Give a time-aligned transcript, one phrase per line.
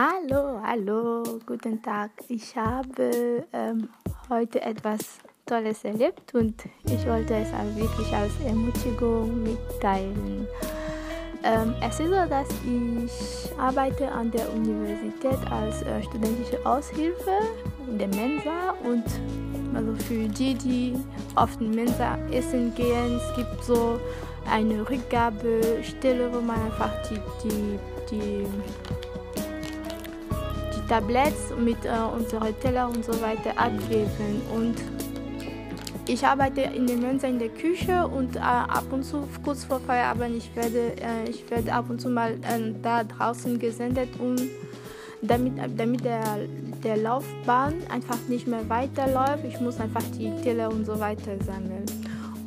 [0.00, 2.12] Hallo, hallo, guten Tag.
[2.28, 3.88] Ich habe ähm,
[4.30, 10.46] heute etwas Tolles erlebt und ich wollte es auch wirklich als Ermutigung mitteilen.
[11.42, 17.40] Ähm, es ist so, dass ich arbeite an der Universität als äh, studentische Aushilfe
[17.88, 19.02] in der Mensa und
[19.74, 20.94] also für die, die
[21.34, 23.98] auf den Mensa essen gehen, es gibt so
[24.48, 27.78] eine Rückgabestelle, wo man einfach die, die,
[28.12, 28.46] die
[30.88, 34.42] Tabletts mit äh, unseren Teller und so weiter abgeben.
[34.54, 34.76] Und
[36.06, 39.80] ich arbeite in der Mensa in der Küche und äh, ab und zu, kurz vor
[39.80, 44.36] Feierabend, ich werde, äh, ich werde ab und zu mal äh, da draußen gesendet, um
[45.20, 46.22] damit, damit der,
[46.82, 49.44] der Laufbahn einfach nicht mehr weiterläuft.
[49.46, 51.84] Ich muss einfach die Teller und so weiter sammeln.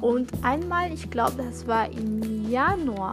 [0.00, 3.12] Und einmal, ich glaube, das war im Januar,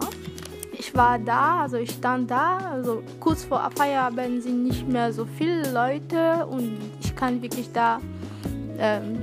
[0.80, 5.26] ich war da, also ich stand da, also kurz vor Feierabend sind nicht mehr so
[5.26, 8.00] viele Leute und ich kann wirklich da
[8.78, 9.18] ähm,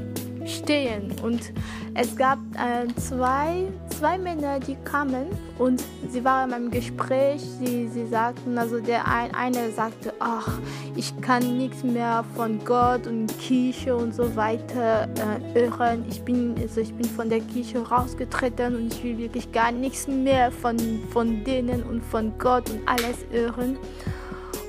[0.46, 1.12] stehen.
[1.22, 1.52] Und
[1.94, 5.26] es gab äh, zwei, zwei Männer, die kamen
[5.58, 7.40] und sie waren meinem Gespräch.
[7.40, 10.58] Sie, sie sagten, also der ein, eine sagte, ach,
[10.96, 15.08] ich kann nichts mehr von Gott und Kirche und so weiter
[15.54, 16.04] äh, hören.
[16.08, 20.08] Ich bin, also ich bin von der Kirche rausgetreten und ich will wirklich gar nichts
[20.08, 20.76] mehr von,
[21.10, 23.78] von denen und von Gott und alles hören.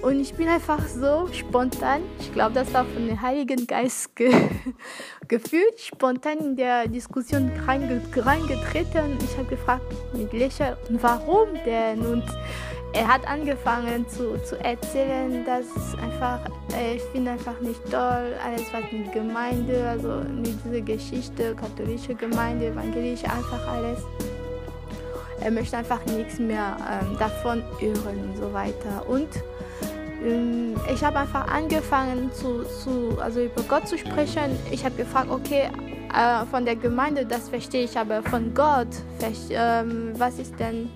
[0.06, 4.31] Und ich bin einfach so spontan, ich glaube, das war von dem Heiligen Geist ge
[5.28, 9.17] gefühlt, spontan in der Diskussion reingetreten.
[9.20, 12.06] Ich habe gefragt mit Lächeln, warum denn?
[12.06, 12.23] Und
[12.94, 15.66] er hat angefangen zu, zu erzählen, dass
[16.00, 16.40] einfach,
[16.78, 22.14] äh, ich finde einfach nicht toll, alles was mit Gemeinde, also mit dieser Geschichte, katholische
[22.14, 24.03] Gemeinde, evangelische, einfach alles.
[25.42, 29.03] Er möchte einfach nichts mehr ähm, davon hören und so weiter.
[29.09, 29.30] Und
[30.92, 34.58] ich habe einfach angefangen zu, zu, also über Gott zu sprechen.
[34.72, 35.70] Ich habe gefragt, okay,
[36.14, 38.88] äh, von der Gemeinde, das verstehe ich, aber von Gott,
[39.50, 40.90] ähm, was ist denn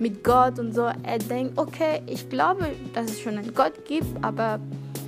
[0.00, 0.82] mit Gott und so?
[1.02, 4.58] Er denkt, okay, ich glaube, dass es schon einen Gott gibt, aber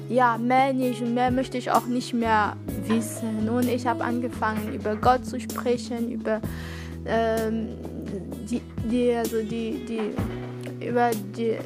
[0.09, 3.48] ja, mehr nicht und mehr möchte ich auch nicht mehr wissen.
[3.48, 6.41] Und ich habe angefangen, über Gott zu sprechen, über
[7.06, 7.69] ähm,
[8.50, 11.56] die, die, also die, die, über die,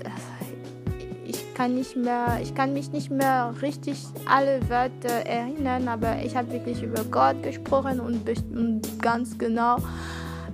[1.56, 3.97] kann nicht mehr, ich kann mich nicht mehr richtig
[4.27, 8.21] alle Wörter erinnern, aber ich habe wirklich über Gott gesprochen und,
[9.00, 9.78] ganz genau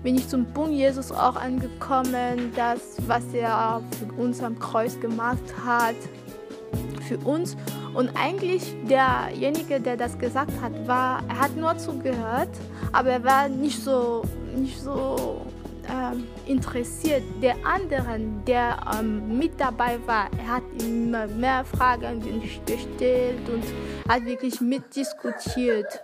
[0.04, 5.42] bin ich zum Punkt Jesus auch angekommen, das, was er für uns am Kreuz gemacht
[5.64, 5.94] hat,
[7.06, 7.56] für uns.
[7.94, 12.50] Und eigentlich derjenige, der das gesagt hat, war, er hat nur zugehört,
[12.92, 14.22] aber er war nicht so,
[14.56, 15.46] nicht so
[16.46, 17.22] interessiert.
[17.40, 22.20] Der andere, der ähm, mit dabei war, er hat immer mehr Fragen
[22.66, 23.64] gestellt und
[24.08, 26.00] hat wirklich mitdiskutiert.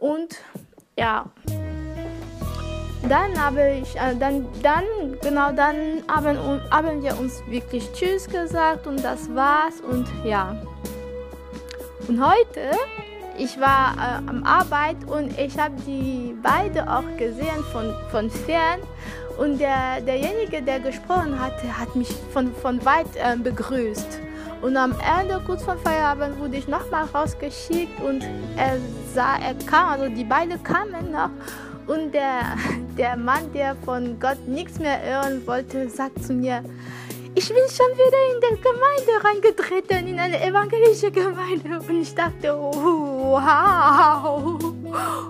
[0.00, 0.36] Und
[0.96, 1.26] ja,
[3.08, 4.84] dann habe ich, äh, dann, dann,
[5.22, 6.38] genau dann haben,
[6.70, 10.56] haben wir uns wirklich Tschüss gesagt und das war's und ja.
[12.08, 12.70] Und heute
[13.38, 18.80] ich war äh, am Arbeit und ich habe die beide auch gesehen von, von fern.
[19.38, 24.20] Und der, derjenige, der gesprochen hatte, hat mich von, von weit äh, begrüßt.
[24.60, 28.22] Und am Ende, kurz vor Feierabend, wurde ich nochmal rausgeschickt und
[28.56, 28.78] er
[29.12, 31.30] sah, er kam, also die beiden kamen noch.
[31.86, 32.56] Und der,
[32.98, 36.62] der Mann, der von Gott nichts mehr hören wollte, sagt zu mir,
[37.34, 41.80] ich bin schon wieder in der Gemeinde reingetreten, in eine evangelische Gemeinde.
[41.88, 42.54] Und ich dachte,
[43.32, 44.58] wow,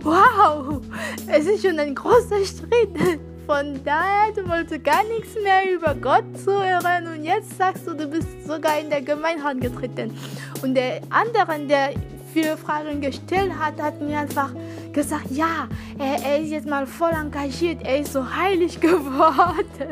[0.03, 0.81] wow,
[1.29, 3.21] es ist schon ein großer Schritt.
[3.47, 8.09] Von daher, du wolltest gar nichts mehr über Gott zuhören und jetzt sagst du, du
[8.09, 10.17] bist sogar in der Gemeinde reingetreten.
[10.63, 11.91] Und der andere, der
[12.33, 14.51] viele Fragen gestellt hat, hat mir einfach
[14.93, 15.69] gesagt, ja,
[15.99, 19.91] er, er, ist jetzt mal voll engagiert, er ist so heilig geworden.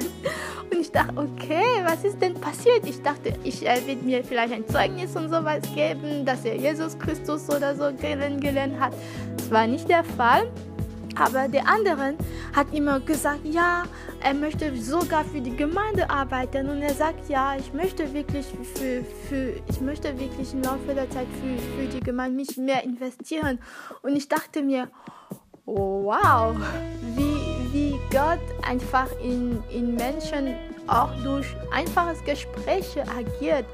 [0.70, 2.86] Und ich dachte, okay, was ist denn passiert?
[2.86, 6.98] Ich dachte, ich, er wird mir vielleicht ein Zeugnis und sowas geben, dass er Jesus
[6.98, 8.92] Christus oder so kennengelernt hat.
[9.36, 10.50] Das war nicht der Fall.
[11.16, 12.14] Aber der andere
[12.54, 13.82] hat immer gesagt, ja,
[14.22, 19.04] er möchte sogar für die Gemeinde arbeiten und er sagt, ja, ich möchte wirklich für,
[19.28, 23.58] für ich möchte wirklich im Laufe der Zeit für, für die Gemeinde mich mehr investieren.
[24.02, 24.88] Und ich dachte mir,
[25.66, 26.56] wow,
[27.16, 27.39] wie,
[27.72, 30.54] wie Gott einfach in, in Menschen
[30.86, 33.64] auch durch einfaches Gespräche agiert.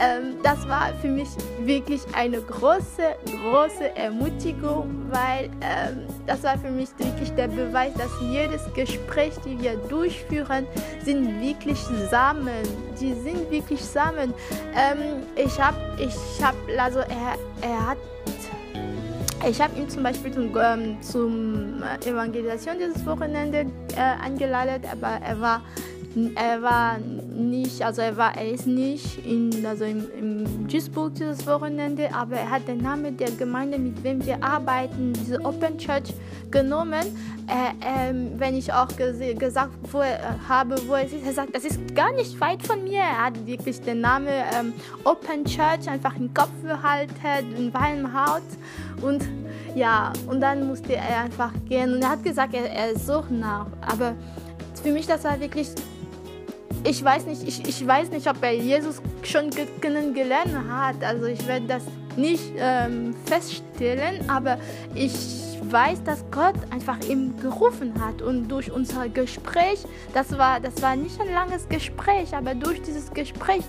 [0.00, 1.28] Ähm, das war für mich
[1.62, 8.10] wirklich eine große, große Ermutigung, weil ähm, das war für mich wirklich der Beweis, dass
[8.20, 10.66] jedes Gespräch, die wir durchführen,
[11.04, 11.78] sind wirklich
[12.10, 12.62] Samen.
[13.00, 14.32] Die sind wirklich Samen.
[14.76, 17.98] Ähm, ich habe, ich habe, also er, er hat
[19.46, 25.40] ich habe ihn zum Beispiel zum, ähm, zum Evangelisation dieses Wochenende äh, eingeladen, aber er
[25.40, 25.62] war
[26.34, 31.46] er war nicht, also er war, er ist nicht in, also im, im Duisburg dieses
[31.46, 36.14] Wochenende, aber er hat den Namen der Gemeinde, mit wem wir arbeiten, diese Open Church
[36.50, 37.04] genommen.
[37.46, 41.64] Äh, äh, wenn ich auch gesagt wo er, habe, wo er ist, er sagt, das
[41.64, 43.00] ist gar nicht weit von mir.
[43.00, 44.72] Er hat wirklich den Namen ähm,
[45.04, 47.12] Open Church einfach im Kopf behalten,
[47.56, 48.42] in Weinhaut
[49.02, 49.26] und
[49.74, 53.66] ja, und dann musste er einfach gehen und er hat gesagt, er, er sucht nach,
[53.80, 54.14] aber
[54.82, 55.68] für mich das war wirklich
[56.88, 59.50] ich weiß nicht, ich, ich weiß nicht, ob er Jesus schon
[59.80, 61.04] kennengelernt hat.
[61.04, 61.82] Also ich werde das
[62.16, 64.58] nicht ähm, feststellen, aber
[64.94, 65.12] ich
[65.62, 70.96] weiß, dass Gott einfach ihm gerufen hat und durch unser Gespräch, das war, das war
[70.96, 73.62] nicht ein langes Gespräch, aber durch dieses Gespräch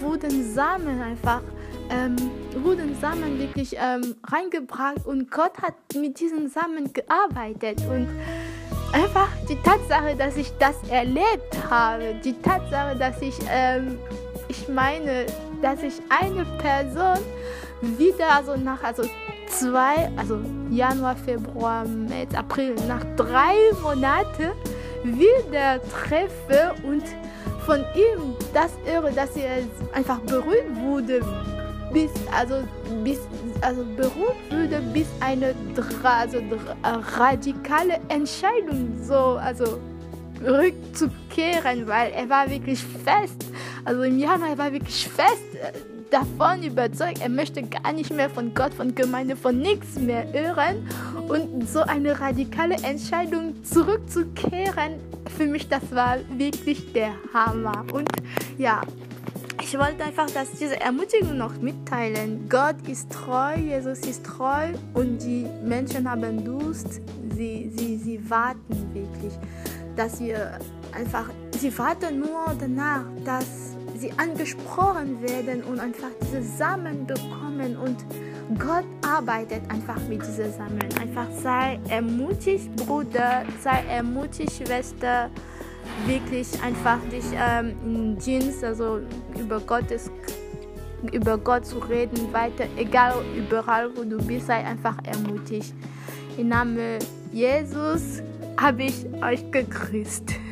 [0.00, 1.42] wurden Samen einfach,
[1.90, 2.16] ähm,
[2.64, 8.08] wurden Samen wirklich ähm, reingebracht und Gott hat mit diesen Samen gearbeitet und
[8.96, 13.98] einfach die Tatsache, dass ich das erlebt habe, die Tatsache, dass ich, ähm,
[14.48, 15.26] ich meine,
[15.60, 17.18] dass ich eine Person
[17.82, 19.02] wieder, also nach, also
[19.48, 20.40] zwei, also
[20.70, 24.52] Januar, Februar, März, April, nach drei Monaten
[25.04, 27.02] wieder treffe und
[27.66, 29.58] von ihm das irre, dass er
[29.92, 31.20] einfach berührt wurde,
[31.92, 32.56] bis, also,
[33.04, 33.18] bis,
[33.60, 35.54] also berührt würde, bis eine
[36.02, 36.38] also,
[37.16, 39.78] radikale Entscheidung so, also
[40.44, 43.46] rückzukehren, weil er war wirklich fest,
[43.84, 45.72] also im Januar er war wirklich fest äh,
[46.10, 50.88] davon überzeugt, er möchte gar nicht mehr von Gott, von Gemeinde, von nichts mehr hören.
[51.28, 55.00] Und so eine radikale Entscheidung zurückzukehren,
[55.36, 57.84] für mich das war wirklich der Hammer.
[57.92, 58.08] Und
[58.58, 58.80] ja,
[59.66, 62.48] ich wollte einfach, dass diese Ermutigung noch mitteilen.
[62.48, 67.00] Gott ist treu, Jesus ist treu und die Menschen haben Durst.
[67.34, 69.32] Sie, sie, sie warten wirklich,
[69.96, 70.60] dass wir
[70.92, 71.28] einfach,
[71.58, 77.96] sie warten nur danach, dass sie angesprochen werden und einfach diese Samen bekommen und
[78.60, 80.88] Gott arbeitet einfach mit diesen Samen.
[81.00, 85.28] Einfach sei ermutigt, Bruder, sei ermutigt, Schwester
[86.06, 89.00] wirklich einfach dich ähm, in Dienst, also
[89.38, 90.10] über Gottes
[91.12, 95.74] über Gott zu reden, weiter, egal überall wo du bist, sei einfach ermutigt.
[96.36, 96.98] Im Namen
[97.32, 98.22] Jesus
[98.56, 100.45] habe ich euch gegrüßt.